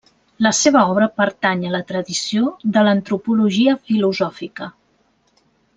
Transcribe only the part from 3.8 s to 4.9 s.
filosòfica.